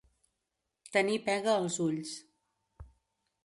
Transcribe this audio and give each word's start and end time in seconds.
Tenir 0.95 1.19
pega 1.29 1.55
als 1.57 1.79
ulls. 1.87 2.17